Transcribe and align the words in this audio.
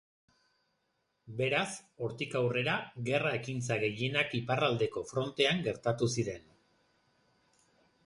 Beraz, 1.41 1.67
hortik 2.07 2.33
aurrera 2.41 2.75
gerra 3.11 3.35
ekintza 3.41 3.79
gehienak 3.85 4.35
iparraldeko 4.43 5.07
frontean 5.15 5.65
gertatu 5.71 6.13
ziren. 6.19 6.53